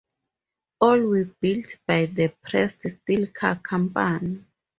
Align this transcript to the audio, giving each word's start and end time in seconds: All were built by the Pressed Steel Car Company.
All 0.79 0.99
were 0.99 1.25
built 1.25 1.77
by 1.85 2.07
the 2.07 2.29
Pressed 2.29 2.89
Steel 2.89 3.27
Car 3.27 3.57
Company. 3.57 4.43